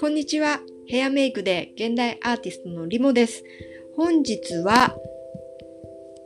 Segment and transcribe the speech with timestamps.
[0.00, 0.60] こんにちは。
[0.88, 3.44] ヘアメイクで現代アーティストのリモです。
[3.96, 4.96] 本日は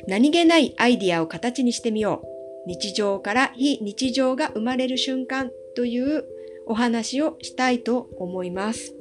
[0.09, 2.23] 何気ないアイディアを形にしてみよ
[2.67, 2.69] う。
[2.69, 6.25] 日常から非日常が生まれる瞬間という
[6.67, 8.95] お話をしたいと思います。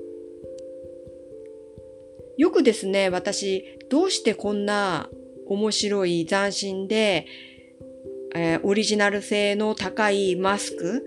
[2.38, 5.10] よくですね、私、どうしてこんな
[5.48, 7.26] 面白い斬新で、
[8.36, 11.06] えー、オリジナル性の高いマスク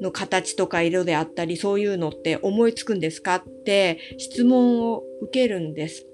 [0.00, 3.36] の形とか色であったり、そういうのって思いつくんですか？
[3.36, 6.06] って質問を受けるんです。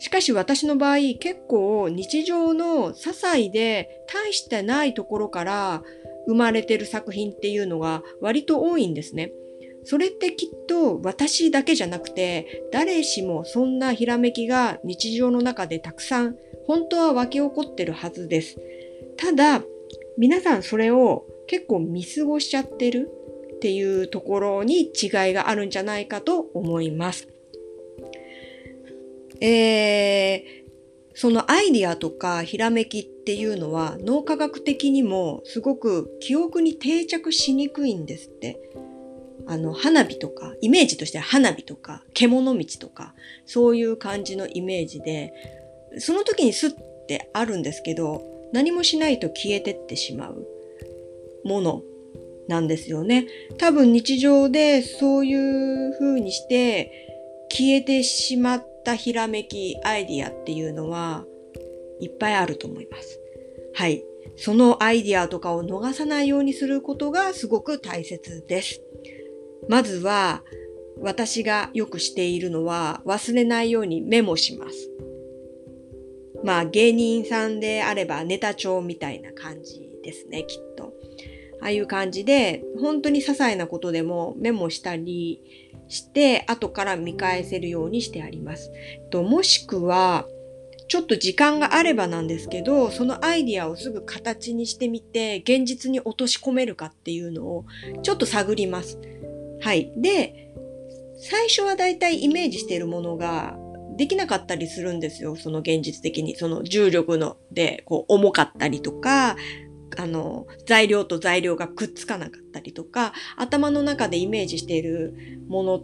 [0.00, 5.82] しかし私の場合結構日常の些細で大してないところから
[6.26, 9.32] 生まれてる作品っていうのが割と多いんですね。
[9.84, 18.56] それってきっと私だけじゃなくて誰しもそんなひらめきが日常の中でたくさん本当は湧き起こってるはずです。
[19.16, 19.62] ただ
[20.16, 23.10] 皆さんそれを結構見過ごしちゃってる
[23.56, 24.90] っていうところに違い
[25.32, 27.28] があるんじゃないかと思います。
[29.40, 30.42] えー、
[31.14, 38.60] そのアイディアとかひらめきっていうのは脳科学的にもすごく記憶に定着しにくいんですって。
[39.46, 45.34] あの、花火とか、イメージとしては花火とか、獣道とか、そういう感じのイメージで、
[45.98, 46.72] その時にスッ
[47.06, 50.46] てあるんですけど、何もしないと消えてってしまう。
[51.44, 51.82] もの
[52.46, 53.26] なんですよね。
[53.58, 61.26] 多分日常でそういう風にして消えてしまったひらめき、アイディアっていうのは
[61.98, 63.20] いっぱいあると思います。
[63.74, 64.04] はい。
[64.36, 68.80] そのアイディアとかを逃さないようにすることがすごく大切です。
[69.68, 70.44] まずは
[71.00, 74.90] 私がよくしているのは忘れないようにメモします。
[76.44, 80.92] まあ芸人さんであればネタ帳みたいな感じですね、きっと。
[81.60, 85.40] ああいう感じで、本当に些細なことでもメモしたり
[85.88, 88.70] して、後から見返せるようにしてあります。
[89.10, 90.28] ともしくは、
[90.86, 97.64] ちょっと時間があればなんですけど、そのアイディアをすぐ形にしてみて、現実に落とし込めるかっていうのを
[98.02, 98.98] ちょっと探ります。
[99.62, 99.90] はい。
[99.96, 100.52] で、
[101.16, 103.56] 最初はだいたいイメージしているものが
[103.96, 105.36] できなかったりするんですよ。
[105.36, 106.36] その現実的に。
[106.36, 109.36] その重力ので、こう重かったりとか、
[109.96, 115.14] あの、材料と材料がくっつかなかったりとか、頭の中でイメージしている
[115.48, 115.82] もの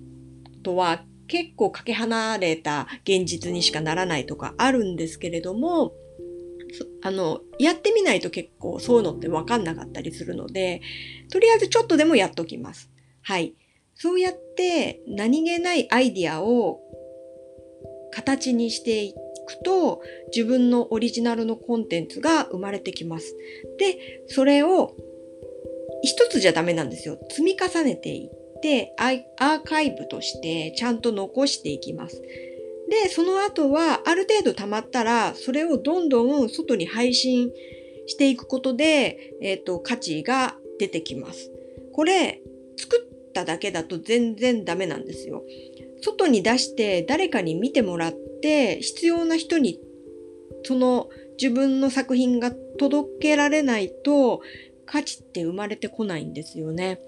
[0.62, 5.92] とは結構かけ離れた現実にしかならないとかあるんですけれども、
[7.02, 10.80] あの、やってみないと結構そういうのってわかんなかったりするので、
[11.30, 12.90] とりあえずちょっとでもやっときます。
[13.22, 13.54] はい。
[13.94, 16.80] そうやって何気ないアイディアを
[18.10, 20.02] 形にしていくと
[20.34, 23.36] 自分のオリジナルのコンテンツが生まれてきます。
[23.78, 24.96] で、それを
[26.02, 27.18] 一つじゃダメなんですよ。
[27.30, 32.22] 積み重ねていってアーカイブとしてちゃんと残していきます。
[32.88, 37.52] で、その後はある程度溜まったらそれをどんどん外に配信
[38.06, 41.52] していくことで、えっ、ー、と、価値が出てきます。
[41.92, 42.42] これ、
[42.76, 45.44] 作っただけだと全然ダメなんですよ。
[46.02, 49.78] 外に出して誰かに見てもらって必要な人に
[50.62, 51.08] その
[51.40, 54.40] 自分の作品が届けられないと
[54.86, 57.00] 価値って生まれてこないんですよね。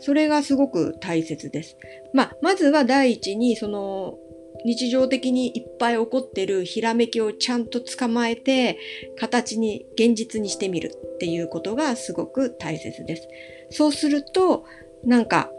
[0.00, 1.76] それがすごく大切です。
[2.12, 4.18] まあ、まずは第一にその
[4.64, 8.78] 日常的にいっぱい起こってるひらめきをちゃんと捕まえて
[9.18, 13.28] 形に現実にしてみるっていうことがすごく大切です。
[13.70, 14.64] そうすると
[15.04, 15.50] なんか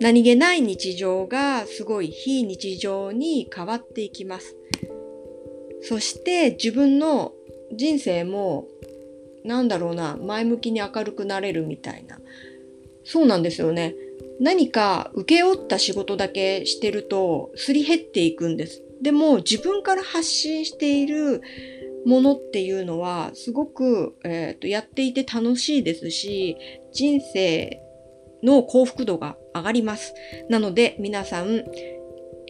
[0.00, 4.56] 何気ない日常がすごい非日常に変わっていきます。
[5.82, 7.32] そして自分の
[7.72, 8.66] 人生も
[9.44, 12.18] なんだろうな、前向きに明るくなれるみたいな。
[13.04, 13.94] そうなんですよね。
[14.40, 18.82] 何か請け負った仕事だけしてるとすり減っていくんです。
[19.02, 21.40] でも自分から発信している
[22.04, 26.56] ものっていうのはすごく、えーとやっていて楽しいですし
[26.92, 27.80] 人生
[28.42, 30.14] の幸福度が上がります。
[30.48, 31.64] なので皆さん、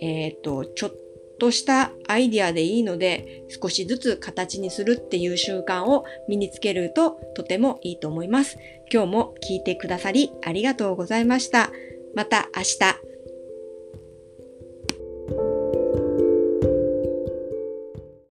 [0.01, 0.93] えっ、ー、と、ちょっ
[1.39, 8.59] としたアイディアでいいので少しずつ形にするっていう習慣を身につけるととてもいいと思います。
[8.93, 11.71] 今日も聞いてくださりありがとうございました。
[12.15, 13.08] また明日